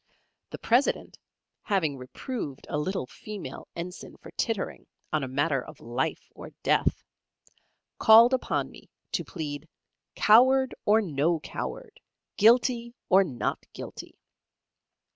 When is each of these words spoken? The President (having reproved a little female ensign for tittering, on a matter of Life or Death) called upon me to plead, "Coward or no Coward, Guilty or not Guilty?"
The 0.49 0.57
President 0.57 1.19
(having 1.61 1.95
reproved 1.95 2.65
a 2.67 2.79
little 2.79 3.05
female 3.05 3.67
ensign 3.75 4.17
for 4.17 4.31
tittering, 4.31 4.87
on 5.13 5.23
a 5.23 5.27
matter 5.27 5.63
of 5.63 5.79
Life 5.79 6.31
or 6.33 6.49
Death) 6.63 7.03
called 7.99 8.33
upon 8.33 8.71
me 8.71 8.89
to 9.11 9.23
plead, 9.23 9.69
"Coward 10.15 10.73
or 10.85 11.01
no 11.01 11.39
Coward, 11.41 11.99
Guilty 12.35 12.95
or 13.09 13.23
not 13.23 13.63
Guilty?" 13.73 14.17